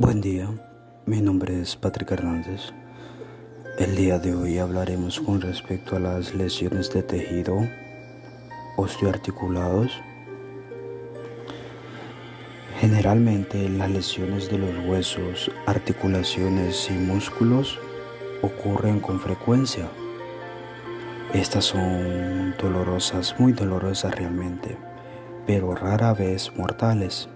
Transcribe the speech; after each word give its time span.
Buen 0.00 0.22
día, 0.22 0.48
mi 1.04 1.20
nombre 1.20 1.60
es 1.60 1.76
Patrick 1.76 2.12
Hernández. 2.12 2.72
El 3.78 3.94
día 3.96 4.18
de 4.18 4.34
hoy 4.34 4.56
hablaremos 4.56 5.20
con 5.20 5.42
respecto 5.42 5.94
a 5.94 6.00
las 6.00 6.34
lesiones 6.34 6.90
de 6.90 7.02
tejido, 7.02 7.68
osteoarticulados. 8.78 9.92
Generalmente 12.78 13.68
las 13.68 13.90
lesiones 13.90 14.50
de 14.50 14.56
los 14.56 14.86
huesos, 14.86 15.50
articulaciones 15.66 16.90
y 16.90 16.94
músculos 16.94 17.78
ocurren 18.40 19.00
con 19.00 19.20
frecuencia. 19.20 19.86
Estas 21.34 21.66
son 21.66 22.54
dolorosas, 22.56 23.38
muy 23.38 23.52
dolorosas 23.52 24.14
realmente, 24.14 24.78
pero 25.46 25.74
rara 25.74 26.14
vez 26.14 26.50
mortales 26.56 27.28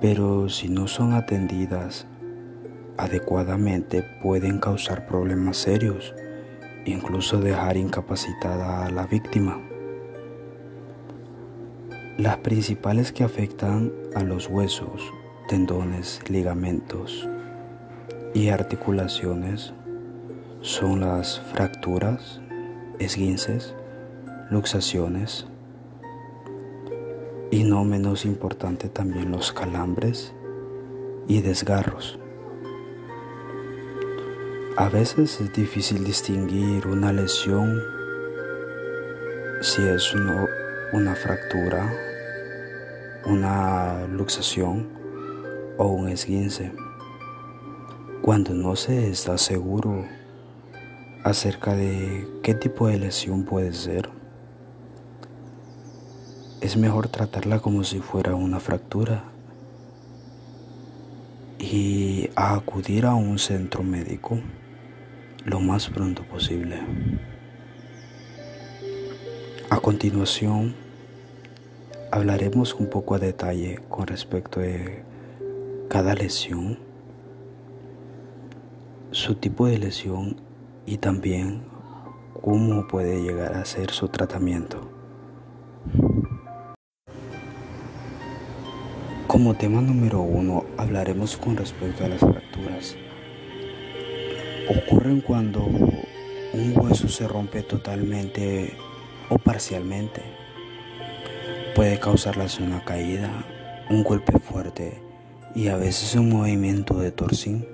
pero 0.00 0.48
si 0.48 0.68
no 0.68 0.88
son 0.88 1.12
atendidas 1.12 2.06
adecuadamente 2.98 4.02
pueden 4.22 4.58
causar 4.58 5.06
problemas 5.06 5.58
serios, 5.58 6.14
incluso 6.84 7.40
dejar 7.40 7.76
incapacitada 7.76 8.86
a 8.86 8.90
la 8.90 9.06
víctima. 9.06 9.60
Las 12.18 12.38
principales 12.38 13.12
que 13.12 13.24
afectan 13.24 13.92
a 14.14 14.22
los 14.22 14.48
huesos, 14.48 15.02
tendones, 15.48 16.20
ligamentos 16.28 17.28
y 18.32 18.48
articulaciones 18.48 19.74
son 20.62 21.00
las 21.00 21.40
fracturas, 21.52 22.40
esguinces, 22.98 23.74
luxaciones, 24.50 25.46
y 27.50 27.64
no 27.64 27.84
menos 27.84 28.24
importante 28.24 28.88
también 28.88 29.30
los 29.30 29.52
calambres 29.52 30.32
y 31.28 31.40
desgarros. 31.40 32.18
A 34.76 34.88
veces 34.88 35.40
es 35.40 35.52
difícil 35.52 36.04
distinguir 36.04 36.86
una 36.86 37.12
lesión 37.12 37.80
si 39.62 39.82
es 39.82 40.14
una 40.92 41.14
fractura, 41.14 41.90
una 43.24 44.06
luxación 44.06 44.88
o 45.78 45.86
un 45.86 46.08
esguince. 46.08 46.72
Cuando 48.22 48.52
no 48.52 48.76
se 48.76 49.08
está 49.08 49.38
seguro 49.38 50.04
acerca 51.24 51.74
de 51.74 52.28
qué 52.42 52.54
tipo 52.54 52.88
de 52.88 52.98
lesión 52.98 53.44
puede 53.44 53.72
ser, 53.72 54.10
es 56.66 56.76
mejor 56.76 57.06
tratarla 57.06 57.60
como 57.60 57.84
si 57.84 58.00
fuera 58.00 58.34
una 58.34 58.58
fractura 58.58 59.22
y 61.60 62.28
acudir 62.34 63.06
a 63.06 63.14
un 63.14 63.38
centro 63.38 63.84
médico 63.84 64.40
lo 65.44 65.60
más 65.60 65.88
pronto 65.88 66.24
posible. 66.24 66.80
A 69.70 69.78
continuación, 69.78 70.74
hablaremos 72.10 72.74
un 72.74 72.90
poco 72.90 73.14
a 73.14 73.20
detalle 73.20 73.78
con 73.88 74.08
respecto 74.08 74.58
de 74.58 75.04
cada 75.88 76.16
lesión, 76.16 76.80
su 79.12 79.36
tipo 79.36 79.68
de 79.68 79.78
lesión 79.78 80.34
y 80.84 80.96
también 80.96 81.62
cómo 82.42 82.88
puede 82.88 83.22
llegar 83.22 83.54
a 83.54 83.64
ser 83.64 83.92
su 83.92 84.08
tratamiento. 84.08 84.95
Como 89.36 89.52
tema 89.52 89.82
número 89.82 90.22
uno 90.22 90.64
hablaremos 90.78 91.36
con 91.36 91.58
respecto 91.58 92.06
a 92.06 92.08
las 92.08 92.20
fracturas. 92.20 92.96
Ocurren 94.66 95.20
cuando 95.20 95.62
un 95.62 96.72
hueso 96.74 97.06
se 97.06 97.28
rompe 97.28 97.62
totalmente 97.62 98.72
o 99.28 99.36
parcialmente. 99.36 100.22
Puede 101.74 102.00
causarlas 102.00 102.60
una 102.60 102.82
caída, 102.82 103.44
un 103.90 104.04
golpe 104.04 104.38
fuerte 104.38 105.02
y 105.54 105.68
a 105.68 105.76
veces 105.76 106.14
un 106.14 106.30
movimiento 106.30 106.98
de 106.98 107.10
torsión 107.10 107.66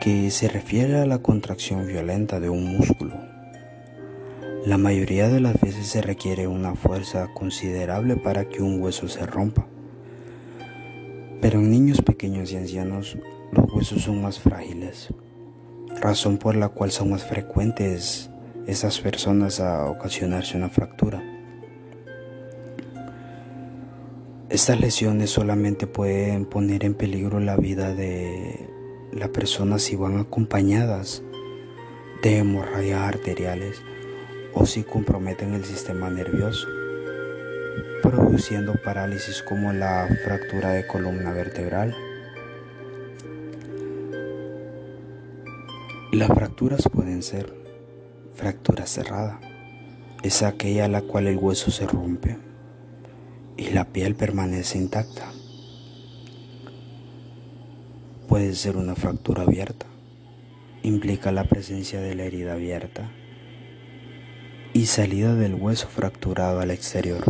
que 0.00 0.30
se 0.30 0.46
refiere 0.46 0.98
a 0.98 1.06
la 1.06 1.18
contracción 1.18 1.84
violenta 1.84 2.38
de 2.38 2.48
un 2.48 2.76
músculo 2.76 3.29
la 4.66 4.76
mayoría 4.76 5.30
de 5.30 5.40
las 5.40 5.58
veces 5.58 5.86
se 5.86 6.02
requiere 6.02 6.46
una 6.46 6.74
fuerza 6.74 7.28
considerable 7.32 8.16
para 8.16 8.48
que 8.48 8.62
un 8.62 8.80
hueso 8.82 9.08
se 9.08 9.24
rompa. 9.24 9.66
Pero 11.40 11.60
en 11.60 11.70
niños 11.70 12.02
pequeños 12.02 12.52
y 12.52 12.56
ancianos 12.56 13.16
los 13.52 13.72
huesos 13.72 14.02
son 14.02 14.20
más 14.20 14.38
frágiles, 14.38 15.08
razón 16.00 16.36
por 16.36 16.56
la 16.56 16.68
cual 16.68 16.90
son 16.90 17.10
más 17.10 17.24
frecuentes 17.24 18.30
esas 18.66 19.00
personas 19.00 19.60
a 19.60 19.86
ocasionarse 19.86 20.58
una 20.58 20.68
fractura. 20.68 21.22
Estas 24.50 24.78
lesiones 24.78 25.30
solamente 25.30 25.86
pueden 25.86 26.44
poner 26.44 26.84
en 26.84 26.94
peligro 26.94 27.40
la 27.40 27.56
vida 27.56 27.94
de 27.94 28.68
la 29.12 29.28
persona 29.28 29.78
si 29.78 29.96
van 29.96 30.18
acompañadas 30.18 31.22
de 32.22 32.38
hemorragias 32.38 33.00
arteriales 33.00 33.80
o 34.54 34.66
si 34.66 34.82
comprometen 34.82 35.54
el 35.54 35.64
sistema 35.64 36.10
nervioso, 36.10 36.66
produciendo 38.02 38.74
parálisis 38.74 39.42
como 39.42 39.72
la 39.72 40.08
fractura 40.24 40.70
de 40.70 40.86
columna 40.86 41.32
vertebral. 41.32 41.94
Las 46.12 46.28
fracturas 46.28 46.88
pueden 46.92 47.22
ser 47.22 47.54
fractura 48.34 48.86
cerrada, 48.86 49.40
es 50.22 50.42
aquella 50.42 50.88
la 50.88 51.02
cual 51.02 51.26
el 51.26 51.36
hueso 51.36 51.70
se 51.70 51.86
rompe 51.86 52.36
y 53.56 53.70
la 53.70 53.84
piel 53.86 54.16
permanece 54.16 54.78
intacta. 54.78 55.30
Puede 58.28 58.54
ser 58.54 58.76
una 58.76 58.94
fractura 58.94 59.42
abierta, 59.42 59.86
implica 60.82 61.32
la 61.32 61.44
presencia 61.44 62.00
de 62.00 62.14
la 62.14 62.24
herida 62.24 62.54
abierta 62.54 63.10
y 64.80 64.86
salida 64.86 65.34
del 65.34 65.56
hueso 65.56 65.88
fracturado 65.88 66.60
al 66.60 66.70
exterior. 66.70 67.22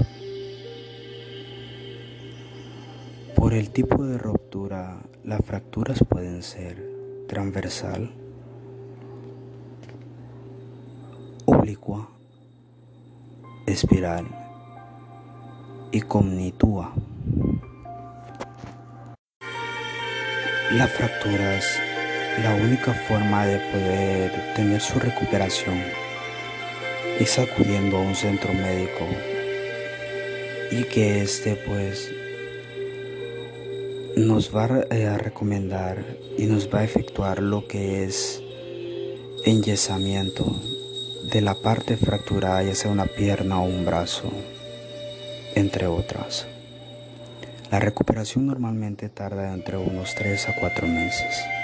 Por 3.35 3.55
el 3.55 3.71
tipo 3.71 4.05
de 4.05 4.19
ruptura, 4.19 5.01
las 5.25 5.45
fracturas 5.45 5.99
pueden 6.09 6.45
ser 6.45 6.81
transversal, 7.27 8.13
oblicua, 11.45 12.09
espiral 13.67 14.29
y 15.91 16.03
comnitúa. 16.03 16.95
Las 20.71 20.91
fracturas, 20.93 21.65
la 22.45 22.55
única 22.55 22.95
forma 23.09 23.45
de 23.45 23.59
poder 23.73 24.55
tener 24.55 24.81
su 24.81 25.01
recuperación 25.01 26.10
es 27.21 27.39
acudiendo 27.39 27.99
a 27.99 28.01
un 28.01 28.15
centro 28.15 28.53
médico 28.55 29.07
y 30.71 30.85
que 30.85 31.21
este 31.21 31.55
pues 31.55 32.11
nos 34.17 34.57
va 34.57 34.87
eh, 34.91 35.07
a 35.07 35.19
recomendar 35.19 36.03
y 36.39 36.47
nos 36.47 36.73
va 36.73 36.81
a 36.81 36.85
efectuar 36.85 37.43
lo 37.43 37.69
que 37.69 38.05
es 38.05 38.43
enyesamiento 39.45 40.61
de 41.31 41.43
la 41.43 41.55
parte 41.55 41.99
fracturada, 41.99 42.63
ya 42.63 42.75
sea 42.75 42.91
una 42.91 43.05
pierna 43.05 43.61
o 43.61 43.65
un 43.65 43.85
brazo, 43.85 44.33
entre 45.55 45.87
otras. 45.89 46.47
La 47.71 47.81
recuperación 47.81 48.47
normalmente 48.47 49.11
tarda 49.11 49.53
entre 49.53 49.77
unos 49.77 50.15
3 50.15 50.49
a 50.49 50.55
4 50.59 50.89
meses. 50.89 51.60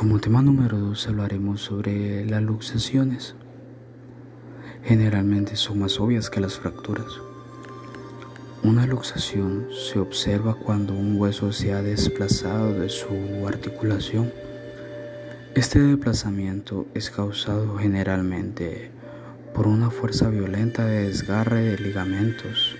Como 0.00 0.18
tema 0.18 0.40
número 0.40 0.78
2 0.78 1.08
hablaremos 1.08 1.60
sobre 1.60 2.24
las 2.24 2.42
luxaciones. 2.42 3.34
Generalmente 4.82 5.56
son 5.56 5.80
más 5.80 6.00
obvias 6.00 6.30
que 6.30 6.40
las 6.40 6.54
fracturas. 6.58 7.20
Una 8.62 8.86
luxación 8.86 9.66
se 9.70 9.98
observa 9.98 10.54
cuando 10.54 10.94
un 10.94 11.20
hueso 11.20 11.52
se 11.52 11.74
ha 11.74 11.82
desplazado 11.82 12.72
de 12.80 12.88
su 12.88 13.46
articulación. 13.46 14.32
Este 15.54 15.80
desplazamiento 15.80 16.86
es 16.94 17.10
causado 17.10 17.76
generalmente 17.76 18.90
por 19.54 19.66
una 19.66 19.90
fuerza 19.90 20.30
violenta 20.30 20.86
de 20.86 21.08
desgarre 21.08 21.60
de 21.60 21.78
ligamentos, 21.78 22.74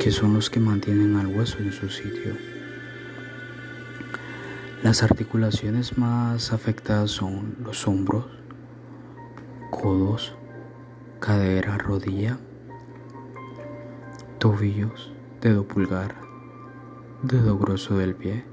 que 0.00 0.10
son 0.10 0.34
los 0.34 0.50
que 0.50 0.58
mantienen 0.58 1.14
al 1.14 1.28
hueso 1.28 1.58
en 1.60 1.70
su 1.70 1.88
sitio. 1.88 2.51
Las 4.82 5.04
articulaciones 5.04 5.96
más 5.96 6.52
afectadas 6.52 7.12
son 7.12 7.54
los 7.62 7.86
hombros, 7.86 8.26
codos, 9.70 10.34
cadera, 11.20 11.78
rodilla, 11.78 12.40
tobillos, 14.40 15.12
dedo 15.40 15.68
pulgar, 15.68 16.16
dedo 17.22 17.56
grueso 17.58 17.96
del 17.96 18.16
pie 18.16 18.44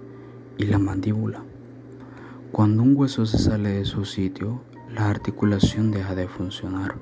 y 0.59 0.65
la 0.65 0.77
mandíbula. 0.77 1.41
Cuando 2.51 2.83
un 2.83 2.95
hueso 2.95 3.25
se 3.25 3.39
sale 3.39 3.69
de 3.69 3.85
su 3.85 4.05
sitio, 4.05 4.61
la 4.87 5.09
articulación 5.09 5.89
deja 5.89 6.13
de 6.13 6.27
funcionar. 6.27 6.93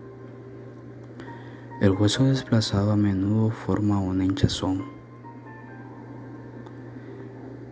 El 1.82 1.92
hueso 1.92 2.24
desplazado 2.24 2.94
a 2.94 2.96
menudo 2.96 3.50
forma 3.50 4.00
una 4.00 4.24
hinchazón 4.24 4.97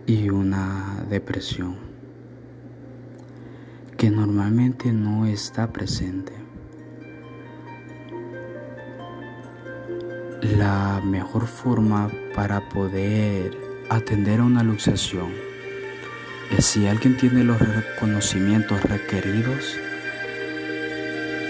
y 0.08 0.30
una 0.30 1.04
depresión 1.10 1.76
que 3.98 4.10
normalmente 4.10 4.92
no 4.92 5.26
está 5.26 5.72
presente. 5.72 6.34
La 10.42 11.02
mejor 11.04 11.48
forma 11.48 12.12
para 12.36 12.70
poder 12.70 13.58
atender 13.90 14.42
a 14.42 14.44
una 14.44 14.64
luxación 14.64 15.32
es 16.56 16.66
si 16.66 16.86
alguien 16.86 17.18
tiene 17.18 17.44
los 17.44 17.58
conocimientos 18.00 18.84
requeridos 18.84 19.76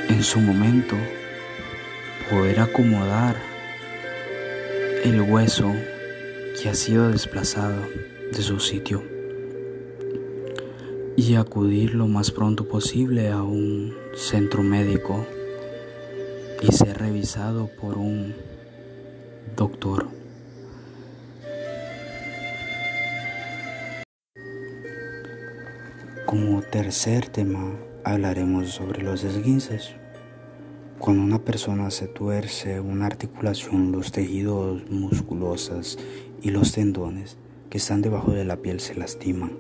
en 0.07 0.23
su 0.23 0.39
momento 0.39 0.95
poder 2.29 2.61
acomodar 2.61 3.35
el 5.03 5.21
hueso 5.21 5.73
que 6.61 6.69
ha 6.69 6.73
sido 6.73 7.11
desplazado 7.11 7.87
de 8.31 8.41
su 8.41 8.59
sitio 8.59 9.03
y 11.15 11.35
acudir 11.35 11.93
lo 11.93 12.07
más 12.07 12.31
pronto 12.31 12.67
posible 12.67 13.29
a 13.29 13.41
un 13.41 13.93
centro 14.15 14.63
médico 14.63 15.25
y 16.61 16.71
ser 16.71 16.97
revisado 16.97 17.69
por 17.79 17.97
un 17.97 18.35
doctor. 19.55 20.07
Como 26.25 26.61
tercer 26.63 27.29
tema 27.29 27.77
hablaremos 28.03 28.71
sobre 28.71 29.01
los 29.03 29.23
esguinces. 29.23 29.95
Cuando 30.99 31.23
una 31.23 31.39
persona 31.39 31.91
se 31.91 32.07
tuerce 32.07 32.79
una 32.79 33.05
articulación, 33.05 33.91
los 33.91 34.11
tejidos 34.11 34.89
musculosos 34.89 35.97
y 36.41 36.49
los 36.49 36.71
tendones 36.71 37.37
están 37.77 38.01
debajo 38.01 38.31
de 38.31 38.45
la 38.45 38.57
piel 38.57 38.79
se 38.79 38.95
lastiman. 38.95 39.51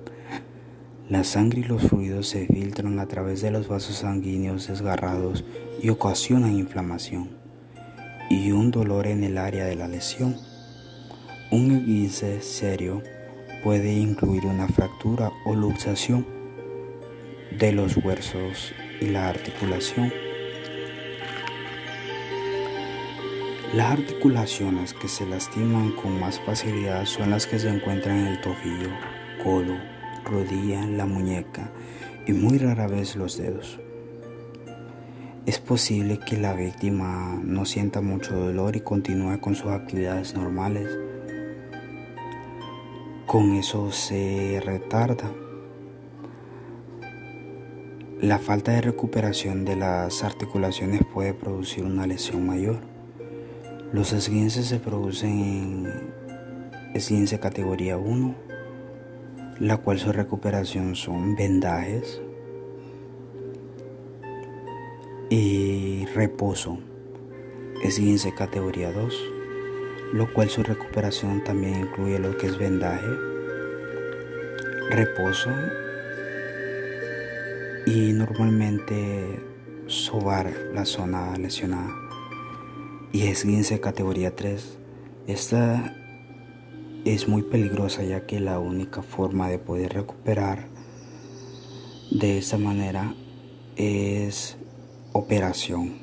La 1.09 1.23
sangre 1.23 1.61
y 1.61 1.63
los 1.63 1.83
fluidos 1.83 2.27
se 2.27 2.47
filtran 2.47 2.99
a 2.99 3.07
través 3.07 3.41
de 3.41 3.51
los 3.51 3.67
vasos 3.67 3.97
sanguíneos 3.97 4.67
desgarrados 4.67 5.43
y 5.81 5.89
ocasionan 5.89 6.57
inflamación 6.57 7.29
y 8.29 8.51
un 8.51 8.71
dolor 8.71 9.07
en 9.07 9.23
el 9.23 9.37
área 9.37 9.65
de 9.65 9.75
la 9.75 9.87
lesión. 9.87 10.35
Un 11.51 11.71
esguince 11.71 12.41
serio 12.41 13.03
puede 13.63 13.93
incluir 13.93 14.45
una 14.45 14.67
fractura 14.67 15.31
o 15.45 15.53
luxación 15.53 16.25
de 17.57 17.71
los 17.71 17.97
huesos 17.97 18.73
y 18.99 19.07
la 19.07 19.29
articulación. 19.29 20.11
Las 23.75 23.91
articulaciones 23.91 24.93
que 24.93 25.09
se 25.09 25.25
lastiman 25.25 25.91
con 25.91 26.17
más 26.17 26.39
facilidad 26.39 27.03
son 27.03 27.31
las 27.31 27.45
que 27.45 27.59
se 27.59 27.67
encuentran 27.67 28.19
en 28.19 28.27
el 28.27 28.39
tobillo, 28.39 28.89
codo, 29.43 29.75
rodilla, 30.23 30.85
la 30.85 31.05
muñeca 31.05 31.73
y 32.25 32.31
muy 32.31 32.57
rara 32.57 32.87
vez 32.87 33.17
los 33.17 33.37
dedos. 33.37 33.81
Es 35.45 35.59
posible 35.59 36.19
que 36.25 36.37
la 36.37 36.53
víctima 36.53 37.37
no 37.43 37.65
sienta 37.65 37.99
mucho 37.99 38.33
dolor 38.33 38.77
y 38.77 38.79
continúe 38.79 39.41
con 39.41 39.55
sus 39.55 39.71
actividades 39.71 40.35
normales. 40.35 40.87
Con 43.25 43.55
eso 43.55 43.91
se 43.91 44.61
retarda 44.65 45.29
la 48.21 48.39
falta 48.39 48.71
de 48.71 48.79
recuperación 48.79 49.65
de 49.65 49.75
las 49.75 50.23
articulaciones 50.23 51.01
puede 51.13 51.33
producir 51.33 51.83
una 51.83 52.07
lesión 52.07 52.47
mayor. 52.47 52.94
Los 53.93 54.13
esguinces 54.13 54.65
se 54.65 54.79
producen 54.79 55.39
en 55.39 56.15
esguince 56.93 57.39
categoría 57.39 57.97
1, 57.97 58.35
la 59.59 59.77
cual 59.77 59.99
su 59.99 60.11
recuperación 60.11 60.95
son 60.95 61.35
vendajes 61.35 62.21
y 65.29 66.05
reposo. 66.07 66.79
Esguince 67.83 68.33
categoría 68.33 68.91
2, 68.91 69.23
lo 70.13 70.33
cual 70.33 70.49
su 70.49 70.63
recuperación 70.63 71.43
también 71.43 71.81
incluye 71.81 72.19
lo 72.19 72.37
que 72.37 72.47
es 72.47 72.57
vendaje, 72.57 73.07
reposo 74.89 75.51
y 77.85 78.13
normalmente 78.13 79.39
sobar 79.87 80.51
la 80.73 80.85
zona 80.85 81.37
lesionada. 81.37 82.14
Y 83.15 83.27
esguince 83.27 83.79
categoría 83.79 84.35
3. 84.35 84.77
Esta 85.25 85.95
es 87.05 87.29
muy 87.29 87.43
peligrosa 87.43 88.03
ya 88.03 88.25
que 88.25 88.41
la 88.41 88.59
única 88.59 89.03
forma 89.03 89.47
de 89.47 89.57
poder 89.57 89.93
recuperar 89.93 90.67
de 92.11 92.37
esta 92.37 92.57
manera 92.57 93.15
es 93.77 94.57
operación, 95.13 95.97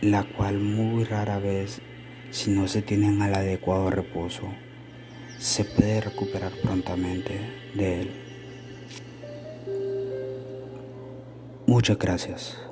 la 0.00 0.24
cual 0.24 0.58
muy 0.58 1.04
rara 1.04 1.38
vez, 1.38 1.82
si 2.30 2.50
no 2.50 2.66
se 2.66 2.80
tienen 2.80 3.20
al 3.20 3.34
adecuado 3.34 3.90
reposo, 3.90 4.44
se 5.36 5.66
puede 5.66 6.00
recuperar 6.00 6.52
prontamente 6.62 7.38
de 7.74 8.00
él. 8.00 8.10
Muchas 11.66 11.98
gracias. 11.98 12.65